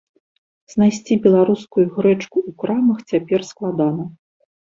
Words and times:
Знайсці 0.73 1.13
беларускую 1.25 1.85
грэчку 1.99 2.37
ў 2.49 2.51
крамах 2.63 2.99
цяпер 3.13 3.45
складана. 3.51 4.03